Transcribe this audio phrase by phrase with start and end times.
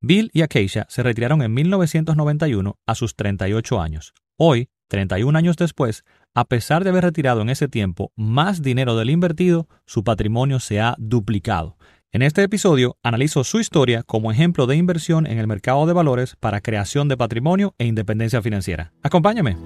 [0.00, 4.14] Bill y Acacia se retiraron en 1991 a sus 38 años.
[4.36, 9.10] Hoy, 31 años después, a pesar de haber retirado en ese tiempo más dinero del
[9.10, 11.76] invertido, su patrimonio se ha duplicado.
[12.12, 16.36] En este episodio analizo su historia como ejemplo de inversión en el mercado de valores
[16.36, 18.92] para creación de patrimonio e independencia financiera.
[19.02, 19.56] Acompáñame.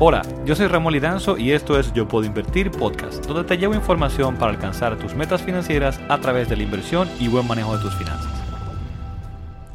[0.00, 3.74] Hola, yo soy Ramón Lidanzo y esto es Yo Puedo Invertir Podcast, donde te llevo
[3.74, 7.82] información para alcanzar tus metas financieras a través de la inversión y buen manejo de
[7.82, 8.33] tus finanzas.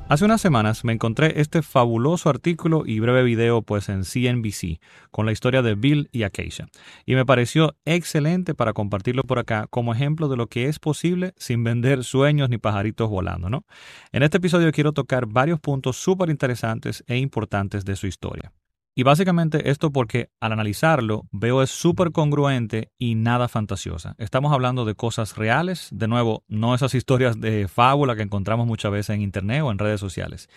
[0.10, 4.80] Hace unas semanas me encontré este fabuloso artículo y breve video pues en CNBC
[5.12, 6.68] con la historia de Bill y Acacia
[7.06, 11.36] y me pareció excelente para compartirlo por acá como ejemplo de lo que es posible
[11.38, 13.66] sin vender sueños ni pajaritos volando, ¿no?
[14.12, 18.52] En este episodio quiero tocar varios puntos súper interesantes e importantes de su historia.
[18.96, 24.16] Y básicamente esto porque al analizarlo veo es súper congruente y nada fantasiosa.
[24.18, 28.92] Estamos hablando de cosas reales, de nuevo, no esas historias de fábula que encontramos muchas
[28.92, 30.50] veces en internet o en redes sociales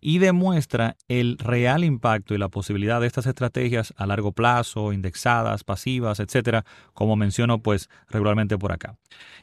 [0.00, 5.64] y demuestra el real impacto y la posibilidad de estas estrategias a largo plazo, indexadas,
[5.64, 8.96] pasivas, etcétera, como menciono pues regularmente por acá.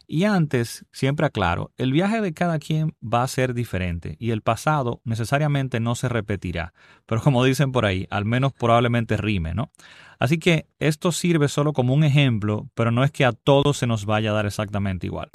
[0.07, 4.41] Y antes, siempre aclaro, el viaje de cada quien va a ser diferente y el
[4.41, 6.73] pasado necesariamente no se repetirá,
[7.05, 9.71] pero como dicen por ahí, al menos probablemente rime, ¿no?
[10.19, 13.87] Así que esto sirve solo como un ejemplo, pero no es que a todos se
[13.87, 15.29] nos vaya a dar exactamente igual.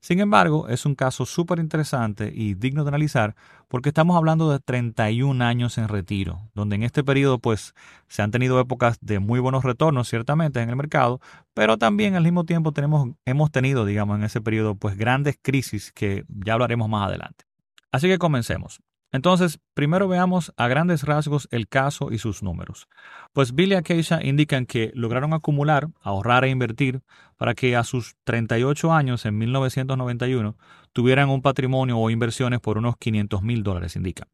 [0.00, 3.36] Sin embargo, es un caso súper interesante y digno de analizar
[3.68, 7.74] porque estamos hablando de 31 años en retiro, donde en este periodo pues
[8.08, 11.20] se han tenido épocas de muy buenos retornos ciertamente en el mercado,
[11.52, 15.92] pero también al mismo tiempo tenemos, hemos tenido, digamos, en ese periodo pues grandes crisis
[15.92, 17.44] que ya hablaremos más adelante.
[17.92, 18.80] Así que comencemos.
[19.12, 22.86] Entonces, primero veamos a grandes rasgos el caso y sus números.
[23.32, 27.02] Pues Bill y Acacia indican que lograron acumular, ahorrar e invertir
[27.36, 30.56] para que a sus 38 años, en 1991,
[30.92, 34.28] tuvieran un patrimonio o inversiones por unos 500 mil dólares, indica.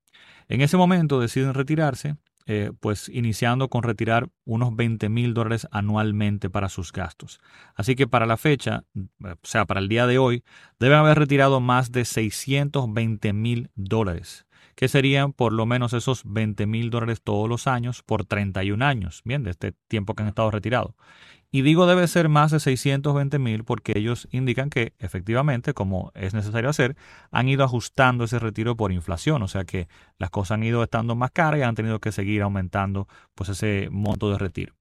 [0.48, 2.16] En ese momento deciden retirarse,
[2.48, 7.41] eh, pues iniciando con retirar unos 20 mil dólares anualmente para sus gastos.
[7.75, 10.44] Así que para la fecha, o sea, para el día de hoy,
[10.78, 14.45] deben haber retirado más de 620 mil dólares
[14.76, 19.22] que serían por lo menos esos 20 mil dólares todos los años por 31 años,
[19.25, 20.94] bien, de este tiempo que han estado retirados.
[21.50, 26.34] Y digo debe ser más de 620 mil porque ellos indican que efectivamente, como es
[26.34, 26.97] necesario hacer,
[27.31, 29.88] han ido ajustando ese retiro por inflación, o sea que
[30.19, 33.88] las cosas han ido estando más caras y han tenido que seguir aumentando pues ese
[33.91, 34.75] monto de retiro.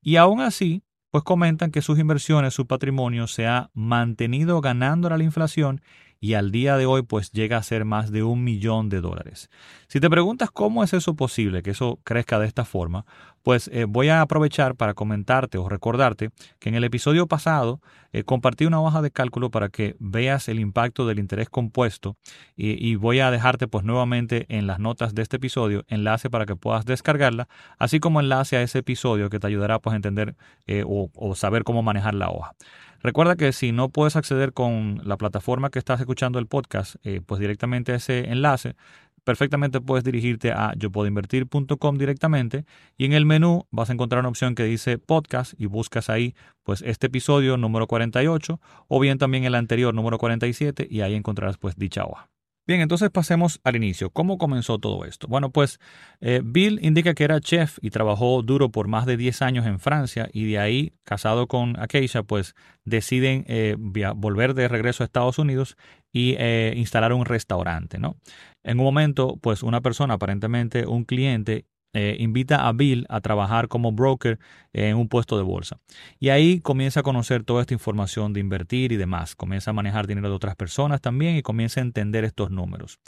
[0.00, 5.24] Y aún así, pues comentan que sus inversiones, su patrimonio se ha mantenido ganando la
[5.24, 5.80] inflación
[6.20, 9.48] y al día de hoy pues llega a ser más de un millón de dólares.
[9.88, 13.06] Si te preguntas cómo es eso posible, que eso crezca de esta forma,
[13.42, 17.80] pues eh, voy a aprovechar para comentarte o recordarte que en el episodio pasado
[18.12, 22.16] eh, compartí una hoja de cálculo para que veas el impacto del interés compuesto
[22.54, 26.54] y, voy a dejarte pues nuevamente en las notas de este episodio enlace para que
[26.54, 27.48] puedas descargarla,
[27.78, 31.34] así como enlace a ese episodio que te ayudará pues a entender eh, o, o
[31.34, 32.54] saber cómo manejar la hoja.
[33.02, 37.20] Recuerda que si no puedes acceder con la plataforma que estás escuchando el podcast, eh,
[37.24, 38.76] pues directamente a ese enlace,
[39.24, 42.64] perfectamente puedes dirigirte a yopuedoinvertir.com directamente
[42.98, 46.34] y en el menú vas a encontrar una opción que dice podcast y buscas ahí
[46.62, 51.58] pues este episodio número 48 o bien también el anterior número 47 y ahí encontrarás
[51.58, 52.28] pues dicha hoja.
[52.70, 54.10] Bien, entonces pasemos al inicio.
[54.10, 55.26] ¿Cómo comenzó todo esto?
[55.26, 55.80] Bueno, pues
[56.20, 59.80] eh, Bill indica que era chef y trabajó duro por más de 10 años en
[59.80, 62.54] Francia y de ahí, casado con Acacia, pues
[62.84, 65.76] deciden eh, volver de regreso a Estados Unidos
[66.12, 68.14] y eh, instalar un restaurante, ¿no?
[68.62, 73.68] En un momento, pues una persona, aparentemente un cliente, eh, invita a Bill a trabajar
[73.68, 74.38] como broker
[74.72, 75.80] en un puesto de bolsa.
[76.20, 79.34] Y ahí comienza a conocer toda esta información de invertir y demás.
[79.34, 83.00] Comienza a manejar dinero de otras personas también y comienza a entender estos números.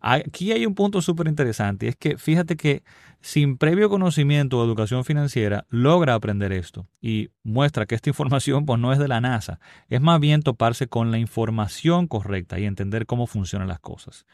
[0.00, 1.88] Aquí hay un punto súper interesante.
[1.88, 2.82] Es que fíjate que
[3.20, 8.80] sin previo conocimiento o educación financiera logra aprender esto y muestra que esta información pues
[8.80, 9.60] no es de la NASA.
[9.88, 14.24] Es más bien toparse con la información correcta y entender cómo funcionan las cosas.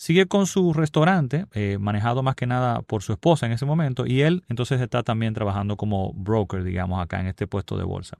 [0.00, 4.06] Sigue con su restaurante, eh, manejado más que nada por su esposa en ese momento,
[4.06, 8.16] y él entonces está también trabajando como broker, digamos, acá en este puesto de bolsa.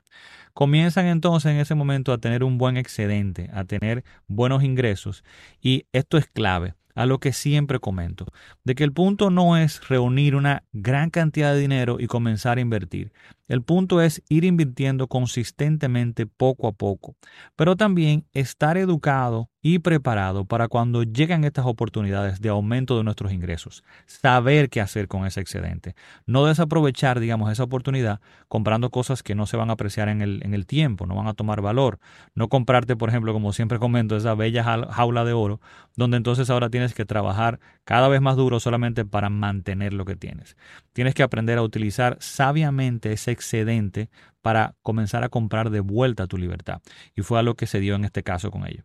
[0.52, 5.24] Comienzan entonces en ese momento a tener un buen excedente, a tener buenos ingresos,
[5.62, 8.26] y esto es clave a lo que siempre comento,
[8.62, 12.60] de que el punto no es reunir una gran cantidad de dinero y comenzar a
[12.60, 13.10] invertir.
[13.50, 17.16] El punto es ir invirtiendo consistentemente poco a poco,
[17.56, 23.32] pero también estar educado y preparado para cuando llegan estas oportunidades de aumento de nuestros
[23.32, 23.82] ingresos.
[24.06, 25.94] Saber qué hacer con ese excedente.
[26.26, 30.40] No desaprovechar, digamos, esa oportunidad comprando cosas que no se van a apreciar en el,
[30.44, 31.98] en el tiempo, no van a tomar valor.
[32.34, 35.60] No comprarte, por ejemplo, como siempre comento, esa bella jaula de oro,
[35.96, 40.16] donde entonces ahora tienes que trabajar cada vez más duro solamente para mantener lo que
[40.16, 40.56] tienes.
[40.92, 44.10] Tienes que aprender a utilizar sabiamente ese excedente
[44.42, 46.80] para comenzar a comprar de vuelta tu libertad.
[47.16, 48.84] Y fue algo que se dio en este caso con ellos.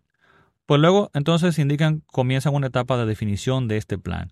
[0.66, 4.32] Pues luego entonces indican, comienzan una etapa de definición de este plan.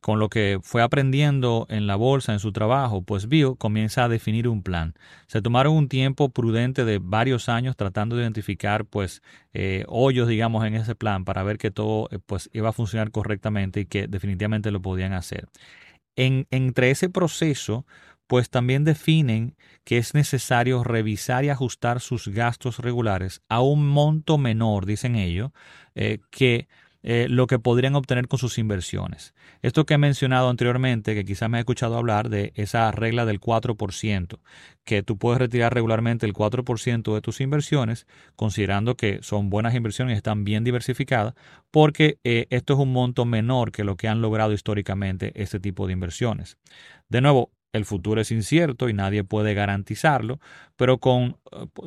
[0.00, 4.08] Con lo que fue aprendiendo en la bolsa, en su trabajo, pues Bill comienza a
[4.08, 4.92] definir un plan.
[5.28, 9.22] Se tomaron un tiempo prudente de varios años tratando de identificar pues
[9.54, 13.12] eh, hoyos, digamos, en ese plan para ver que todo eh, pues iba a funcionar
[13.12, 15.48] correctamente y que definitivamente lo podían hacer.
[16.16, 17.86] En, entre ese proceso,
[18.26, 24.38] pues también definen que es necesario revisar y ajustar sus gastos regulares a un monto
[24.38, 25.50] menor, dicen ellos,
[25.94, 26.68] eh, que
[27.06, 29.34] eh, lo que podrían obtener con sus inversiones.
[29.60, 33.40] Esto que he mencionado anteriormente, que quizás me he escuchado hablar de esa regla del
[33.40, 34.38] 4%,
[34.84, 38.06] que tú puedes retirar regularmente el 4% de tus inversiones,
[38.36, 41.34] considerando que son buenas inversiones y están bien diversificadas,
[41.70, 45.86] porque eh, esto es un monto menor que lo que han logrado históricamente este tipo
[45.86, 46.56] de inversiones.
[47.10, 50.38] De nuevo, el futuro es incierto y nadie puede garantizarlo,
[50.76, 51.38] pero con,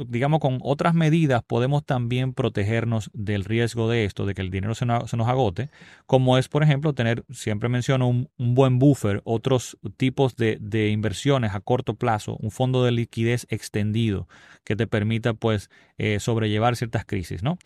[0.05, 4.75] digamos, con otras medidas podemos también protegernos del riesgo de esto, de que el dinero
[4.75, 5.69] se nos, agote,
[6.05, 11.55] como es, por ejemplo, tener, siempre menciono, un, buen buffer, otros tipos de, de, inversiones
[11.55, 14.27] a corto plazo, un fondo de liquidez extendido
[14.65, 17.57] que te permita, pues, eh, sobrellevar ciertas crisis, ¿no?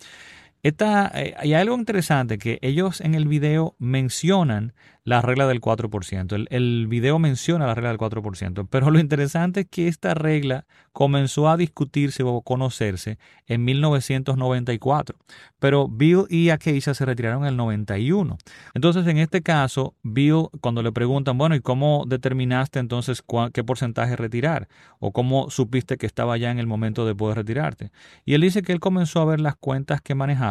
[0.63, 4.73] Esta, eh, hay algo interesante que ellos en el video mencionan
[5.03, 6.35] la regla del 4%.
[6.35, 10.65] El, el, video menciona la regla del 4%, pero lo interesante es que esta regla
[10.91, 13.17] comenzó a discutirse o conocerse
[13.47, 15.17] en 1994,
[15.57, 18.37] pero Bill y Acacia se retiraron en el 91.
[18.75, 23.23] Entonces, en este caso, Bill, cuando le preguntan, bueno, ¿y cómo determinaste entonces
[23.53, 24.67] qué porcentaje retirar?
[24.99, 27.91] ¿O cómo supiste que estaba ya en el momento de poder retirarte?
[28.25, 30.50] Y él dice que él comenzó a ver las cuentas que manejaba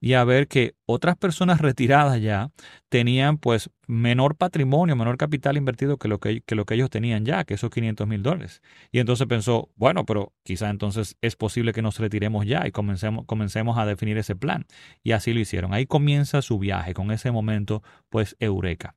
[0.00, 2.50] y a ver que otras personas retiradas ya
[2.88, 7.44] tenían pues menor patrimonio, menor capital invertido que lo que, lo que ellos tenían ya,
[7.44, 8.62] que esos 500 mil dólares.
[8.92, 13.24] Y entonces pensó, bueno, pero quizá entonces es posible que nos retiremos ya y comencemos,
[13.26, 14.66] comencemos a definir ese plan.
[15.02, 15.74] Y así lo hicieron.
[15.74, 18.94] Ahí comienza su viaje, con ese momento pues eureka.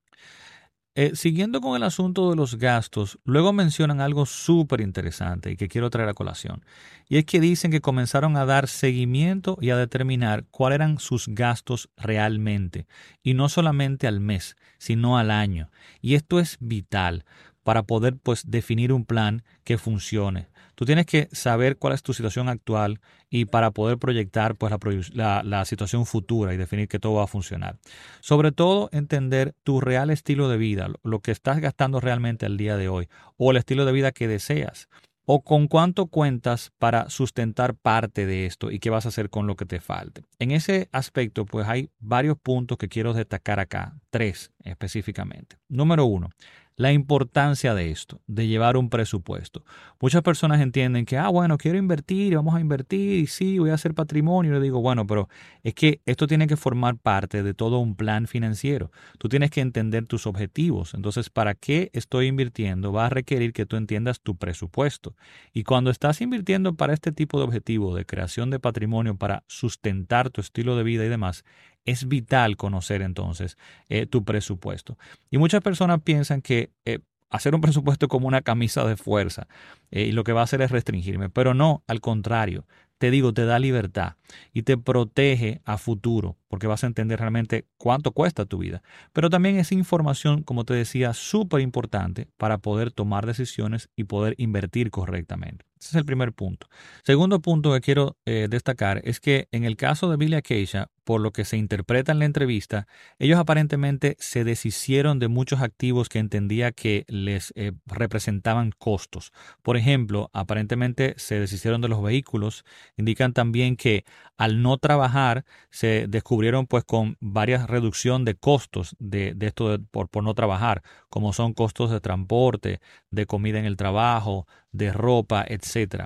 [0.93, 5.69] Eh, siguiendo con el asunto de los gastos, luego mencionan algo súper interesante y que
[5.69, 6.65] quiero traer a colación.
[7.07, 11.29] Y es que dicen que comenzaron a dar seguimiento y a determinar cuáles eran sus
[11.29, 12.87] gastos realmente.
[13.23, 15.71] Y no solamente al mes, sino al año.
[16.01, 17.23] Y esto es vital
[17.63, 20.47] para poder pues definir un plan que funcione.
[20.75, 24.73] Tú tienes que saber cuál es tu situación actual y para poder proyectar pues,
[25.13, 27.77] la, situación futura y definir que todo va a funcionar.
[28.19, 32.77] Sobre todo, entender tu real estilo de vida, lo que estás gastando realmente el día
[32.77, 34.87] de hoy o el estilo de vida que deseas
[35.25, 39.47] o con cuánto cuentas para sustentar parte de esto y qué vas a hacer con
[39.47, 40.23] lo que te falte.
[40.39, 45.57] En ese aspecto, pues hay varios puntos que quiero destacar acá, tres específicamente.
[45.69, 46.31] Número uno,
[46.75, 49.63] la importancia de esto, de llevar un presupuesto.
[49.99, 53.75] Muchas personas entienden que, ah, bueno, quiero invertir, vamos a invertir, y sí, voy a
[53.75, 54.51] hacer patrimonio.
[54.51, 55.29] Y le digo, bueno, pero
[55.63, 58.91] es que esto tiene que formar parte de todo un plan financiero.
[59.19, 60.93] Tú tienes que entender tus objetivos.
[60.93, 62.91] Entonces, ¿para qué estoy invirtiendo?
[62.91, 65.15] Va a requerir que tú entiendas tu presupuesto.
[65.53, 70.29] Y cuando estás invirtiendo para este tipo de objetivo de creación de patrimonio, para sustentar
[70.29, 71.43] tu estilo de vida y demás,
[71.85, 73.57] es vital conocer entonces
[73.89, 74.97] eh, tu presupuesto.
[75.29, 79.47] Y muchas personas piensan que eh, hacer un presupuesto es como una camisa de fuerza
[79.89, 82.65] eh, y lo que va a hacer es restringirme, pero no, al contrario,
[82.97, 84.13] te digo, te da libertad
[84.53, 88.83] y te protege a futuro, porque vas a entender realmente cuánto cuesta tu vida.
[89.11, 94.35] Pero también es información, como te decía, súper importante para poder tomar decisiones y poder
[94.37, 95.65] invertir correctamente.
[95.79, 96.67] Ese es el primer punto.
[97.03, 101.31] Segundo punto que quiero destacar es que en el caso de Billy Acacia, por lo
[101.31, 102.87] que se interpreta en la entrevista,
[103.19, 109.31] ellos aparentemente se deshicieron de muchos activos que entendía que les eh, representaban costos.
[109.61, 112.63] Por ejemplo, aparentemente se deshicieron de los vehículos.
[112.97, 114.05] Indican también que
[114.37, 120.23] al no trabajar se descubrieron pues con varias reducción de costos de, esto por, por
[120.23, 122.79] no trabajar, como son costos de transporte,
[123.09, 126.05] de comida en el trabajo, de ropa, etc.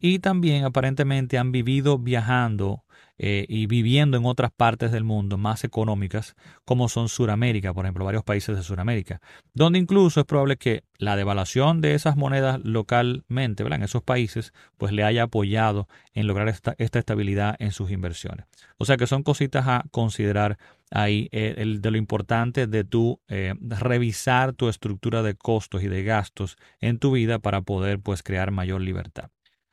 [0.00, 2.84] Y también aparentemente han vivido viajando
[3.22, 8.06] eh, y viviendo en otras partes del mundo más económicas, como son Sudamérica, por ejemplo,
[8.06, 9.20] varios países de Sudamérica,
[9.52, 13.80] donde incluso es probable que la devaluación de esas monedas localmente, ¿verdad?
[13.80, 18.46] en esos países, pues le haya apoyado en lograr esta, estabilidad en sus inversiones.
[18.78, 20.56] O sea que son cositas a considerar
[20.90, 25.88] ahí eh, el, de lo importante de tú eh, revisar tu estructura de costos y
[25.88, 29.30] de gastos en tu vida para poder pues crear mayor libertad.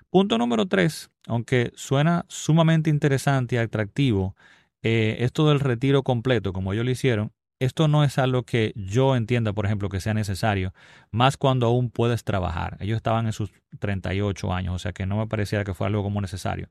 [0.09, 4.35] Punto número tres, aunque suena sumamente interesante y atractivo,
[4.81, 9.15] eh, esto del retiro completo, como ellos lo hicieron, esto no es algo que yo
[9.15, 10.73] entienda, por ejemplo, que sea necesario,
[11.11, 12.77] más cuando aún puedes trabajar.
[12.79, 16.03] Ellos estaban en sus 38 años, o sea que no me parecía que fue algo
[16.03, 16.69] como necesario.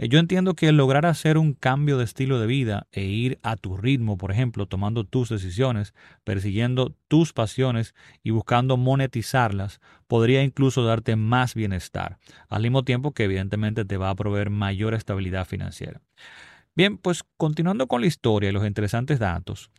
[0.00, 3.56] Eh, yo entiendo que lograr hacer un cambio de estilo de vida e ir a
[3.56, 5.92] tu ritmo, por ejemplo, tomando tus decisiones,
[6.24, 12.16] persiguiendo tus pasiones y buscando monetizarlas, podría incluso darte más bienestar,
[12.48, 16.00] al mismo tiempo que evidentemente te va a proveer mayor estabilidad financiera.
[16.74, 19.70] Bien, pues continuando con la historia y los interesantes datos,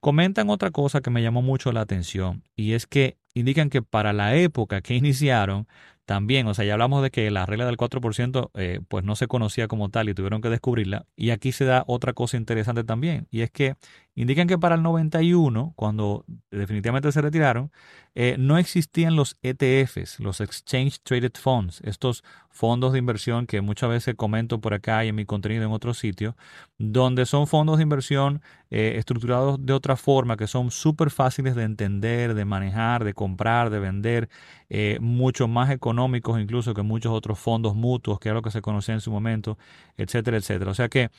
[0.00, 4.12] comentan otra cosa que me llamó mucho la atención y es que indican que para
[4.12, 5.68] la época que iniciaron,
[6.08, 9.26] también, o sea, ya hablamos de que la regla del 4% eh, pues no se
[9.26, 11.04] conocía como tal y tuvieron que descubrirla.
[11.16, 13.74] Y aquí se da otra cosa interesante también, y es que
[14.14, 17.70] indican que para el 91, cuando definitivamente se retiraron,
[18.14, 23.90] eh, no existían los ETFs, los Exchange Traded Funds, estos fondos de inversión que muchas
[23.90, 26.34] veces comento por acá y en mi contenido en otros sitios,
[26.78, 31.62] donde son fondos de inversión eh, estructurados de otra forma, que son súper fáciles de
[31.62, 34.28] entender, de manejar, de comprar, de vender,
[34.68, 38.62] eh, mucho más económicos incluso que muchos otros fondos mutuos, que era lo que se
[38.62, 39.58] conocía en su momento,
[39.96, 40.70] etcétera, etcétera.
[40.70, 41.10] O sea que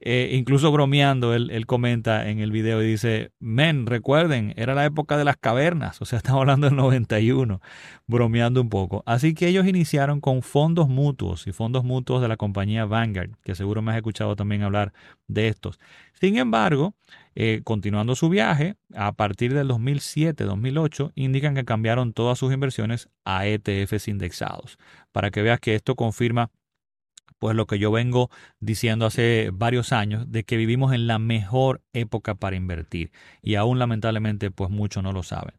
[0.00, 4.84] eh, incluso bromeando, él, él, comenta en el video y dice, men, recuerden, era la
[4.84, 7.60] época de las cavernas, o sea, estamos hablando del 91,
[8.06, 9.02] bromeando un poco.
[9.06, 13.56] Así que ellos iniciaron con fondos mutuos y fondos mutuos de la compañía Vanguard, que
[13.56, 14.92] seguro me has escuchado también hablar
[15.26, 15.80] de estos.
[16.20, 16.94] Sin embargo,
[17.34, 23.46] eh, continuando su viaje, a partir del 2007-2008, indican que cambiaron todas sus inversiones a
[23.46, 24.78] ETFs indexados.
[25.12, 26.50] Para que veas que esto confirma
[27.38, 28.30] pues lo que yo vengo
[28.60, 33.78] diciendo hace varios años de que vivimos en la mejor época para invertir y aún
[33.78, 35.54] lamentablemente pues muchos no lo saben.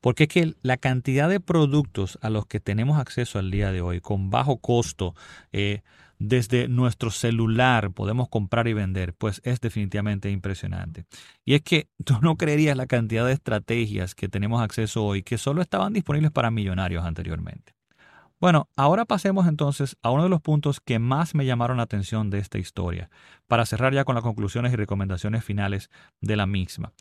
[0.00, 3.80] Porque es que la cantidad de productos a los que tenemos acceso al día de
[3.80, 5.14] hoy con bajo costo,
[5.52, 5.82] eh,
[6.18, 11.04] desde nuestro celular podemos comprar y vender, pues es definitivamente impresionante.
[11.44, 15.38] Y es que tú no creerías la cantidad de estrategias que tenemos acceso hoy que
[15.38, 17.74] solo estaban disponibles para millonarios anteriormente.
[18.40, 22.30] Bueno, ahora pasemos entonces a uno de los puntos que más me llamaron la atención
[22.30, 23.08] de esta historia,
[23.46, 25.88] para cerrar ya con las conclusiones y recomendaciones finales
[26.20, 26.92] de la misma,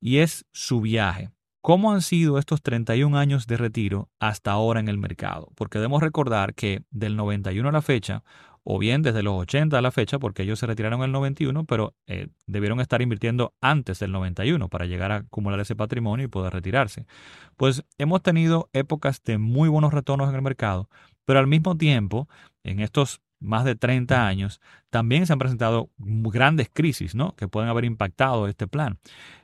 [0.00, 1.30] y es su viaje.
[1.62, 5.52] ¿Cómo han sido estos 31 años de retiro hasta ahora en el mercado?
[5.54, 8.24] Porque debemos recordar que del 91 a la fecha
[8.64, 11.64] o bien desde los 80 a la fecha, porque ellos se retiraron en el 91,
[11.64, 16.28] pero eh, debieron estar invirtiendo antes del 91 para llegar a acumular ese patrimonio y
[16.28, 17.06] poder retirarse.
[17.56, 20.88] Pues hemos tenido épocas de muy buenos retornos en el mercado,
[21.24, 22.28] pero al mismo tiempo,
[22.64, 27.34] en estos más de 30 años, también se han presentado grandes crisis, ¿no?
[27.36, 28.98] Que pueden haber impactado este plan.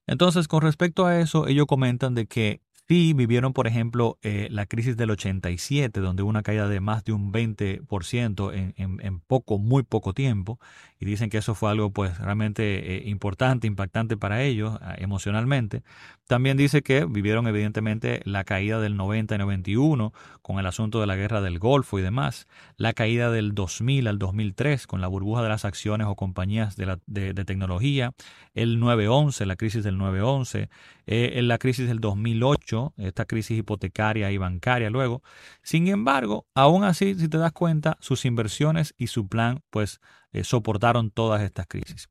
[0.06, 4.64] Entonces, con respecto a eso, ellos comentan de que Sí, vivieron, por ejemplo, eh, la
[4.66, 9.59] crisis del 87, donde hubo una caída de más de un 20% en, en, poco,
[9.59, 10.61] muy poco tiempo,
[11.00, 15.83] y dicen que eso fue algo pues realmente eh, importante, impactante para ellos ah, emocionalmente.
[16.26, 20.12] También dice que vivieron evidentemente la caída del 90 y 91
[20.43, 24.19] con el asunto de la guerra del Golfo y demás, la caída del 2000 al
[24.19, 28.12] 2003 con la burbuja de las acciones o compañías de, la, de, tecnología,
[28.55, 30.69] el 911, la crisis del 911,
[31.07, 35.23] eh, la crisis del 2008, esta crisis hipotecaria y bancaria luego.
[35.62, 40.00] Sin embargo, aún así, si te das cuenta, sus inversiones y su plan pues
[40.33, 42.09] eh, soportaron todas estas crisis.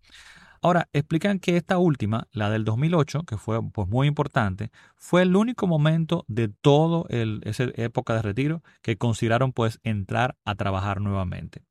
[0.65, 5.36] Ahora, explican que esta última, la del 2008, que fue pues, muy importante, fue el
[5.36, 7.03] único momento de toda
[7.43, 11.62] esa época de retiro que consideraron pues entrar a trabajar nuevamente.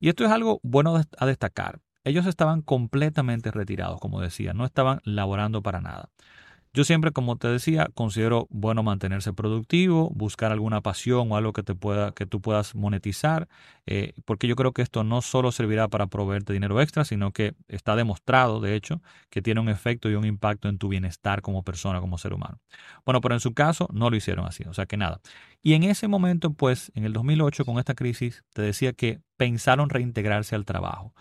[0.00, 1.80] Y esto es algo bueno a destacar.
[2.04, 6.10] Ellos estaban completamente retirados, como decía, no estaban laborando para nada.
[6.74, 11.62] Yo siempre, como te decía, considero bueno mantenerse productivo, buscar alguna pasión o algo que
[11.62, 13.46] te pueda, que tú puedas monetizar,
[13.84, 17.54] eh, porque yo creo que esto no solo servirá para proveerte dinero extra, sino que
[17.68, 21.62] está demostrado, de hecho, que tiene un efecto y un impacto en tu bienestar como
[21.62, 22.58] persona, como ser humano.
[23.04, 25.20] Bueno, pero en su caso no lo hicieron así, o sea que nada.
[25.62, 29.90] Y en ese momento, pues, en el 2008, con esta crisis, te decía que pensaron
[29.90, 31.12] reintegrarse al trabajo.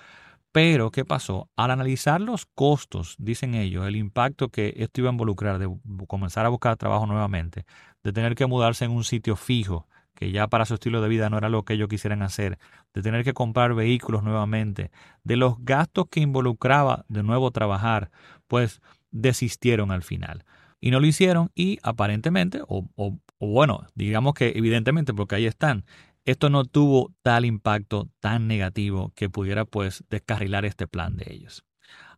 [0.51, 1.49] Pero, ¿qué pasó?
[1.55, 5.69] Al analizar los costos, dicen ellos, el impacto que esto iba a involucrar de
[6.07, 7.65] comenzar a buscar trabajo nuevamente,
[8.03, 11.29] de tener que mudarse en un sitio fijo, que ya para su estilo de vida
[11.29, 12.59] no era lo que ellos quisieran hacer,
[12.93, 14.91] de tener que comprar vehículos nuevamente,
[15.23, 18.11] de los gastos que involucraba de nuevo trabajar,
[18.47, 18.81] pues
[19.11, 20.43] desistieron al final.
[20.81, 25.85] Y no lo hicieron y aparentemente, o, o bueno, digamos que evidentemente, porque ahí están,
[26.31, 31.63] esto no tuvo tal impacto tan negativo que pudiera pues descarrilar este plan de ellos.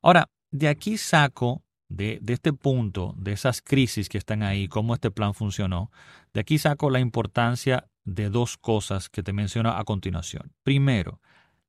[0.01, 4.93] Ahora, de aquí saco, de, de, este punto, de esas crisis que están ahí, cómo
[4.93, 5.91] este plan funcionó,
[6.33, 10.51] de aquí saco la importancia de dos cosas que te menciono a continuación.
[10.63, 11.21] Primero,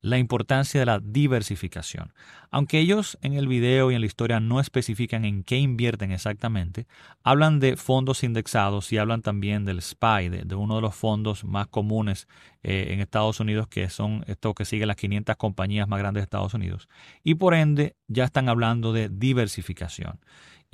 [0.05, 2.13] la importancia de la diversificación.
[2.51, 6.87] Aunque ellos en el video y en la historia no especifican en qué invierten exactamente,
[7.23, 11.69] hablan de fondos indexados y hablan también del SPY, de, uno de los fondos más
[11.69, 12.29] comunes
[12.65, 16.25] eh, en Estados Unidos, que son estos que siguen las 500 compañías más grandes de
[16.25, 16.89] Estados Unidos.
[17.23, 20.19] Y por ende ya están hablando de diversificación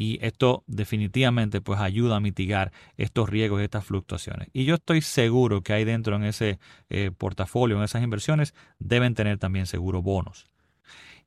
[0.01, 4.49] y esto definitivamente pues ayuda a mitigar estos riesgos y estas fluctuaciones.
[4.55, 9.15] Y yo estoy seguro que hay dentro en ese eh, portafolio, en esas inversiones, deben
[9.15, 10.49] tener también seguro bonos.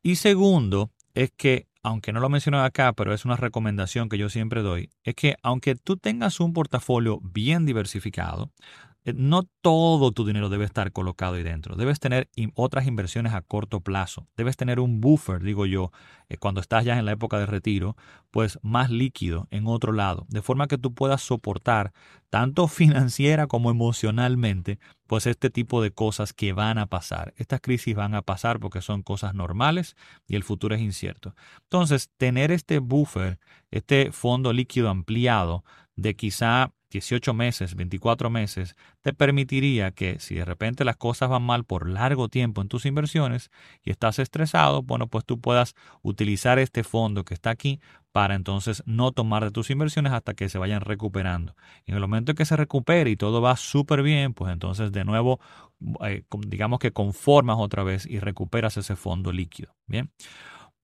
[0.02, 4.28] Y segundo, es que, aunque no lo menciono acá, pero es una recomendación que yo
[4.28, 8.52] siempre doy, es que aunque tú tengas un portafolio bien diversificado,
[9.06, 11.76] no todo tu dinero debe estar colocado ahí dentro.
[11.76, 14.28] Debes tener otras inversiones a corto plazo.
[14.38, 15.92] Debes tener un buffer, digo yo,
[16.30, 17.98] eh, cuando estás ya en la época de retiro,
[18.32, 21.92] pues más líquido en otro lado, de forma que tú puedas soportar
[22.30, 27.34] tanto financiera como emocionalmente, pues este tipo de cosas que van a pasar.
[27.36, 31.36] Estas crisis van a pasar porque son cosas normales y el futuro es incierto.
[31.64, 39.14] Entonces, tener este buffer, este fondo líquido ampliado de quizá 18 meses, 24 meses, te
[39.14, 43.50] permitiría que si de repente las cosas van mal por largo tiempo en tus inversiones
[43.84, 47.80] y estás estresado, bueno, pues tú puedas utilizar este fondo que está aquí
[48.12, 51.56] para entonces no tomar de tus inversiones hasta que se vayan recuperando.
[51.86, 55.04] En el momento en que se recupere y todo va súper bien, pues entonces de
[55.04, 55.40] nuevo,
[56.06, 59.76] eh, digamos que conformas otra vez y recuperas ese fondo líquido.
[59.88, 60.12] Bien.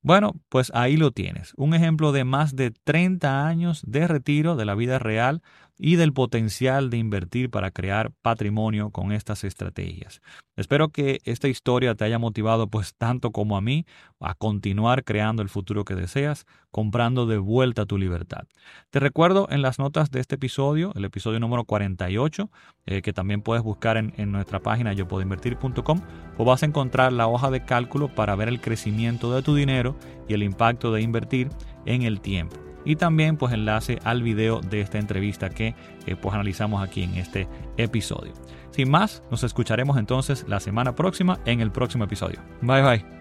[0.01, 4.63] Bueno, pues ahí lo tienes, un ejemplo de más de 30 años de retiro de
[4.63, 5.41] la vida real
[5.79, 10.21] y del potencial de invertir para crear patrimonio con estas estrategias.
[10.57, 13.85] Espero que esta historia te haya motivado pues tanto como a mí
[14.19, 18.43] a continuar creando el futuro que deseas, comprando de vuelta tu libertad.
[18.89, 22.51] Te recuerdo en las notas de este episodio, el episodio número 48,
[22.85, 26.01] eh, que también puedes buscar en, nuestra página yo puedo invertir.com,
[26.37, 29.95] o vas a encontrar la hoja de cálculo para ver el crecimiento de tu dinero
[30.27, 31.47] y el impacto de invertir
[31.85, 36.33] en el tiempo y también pues enlace al video de esta entrevista que eh, pues
[36.33, 38.33] analizamos aquí en este episodio.
[38.71, 42.39] Sin más, nos escucharemos entonces la semana próxima en el próximo episodio.
[42.61, 43.18] Bye bye.